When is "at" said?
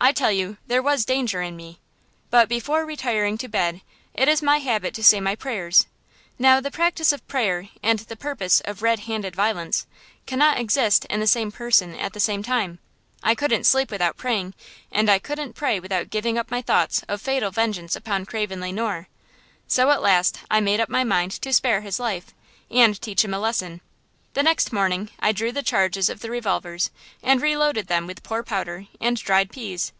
3.68-3.72, 11.96-12.12, 19.90-20.00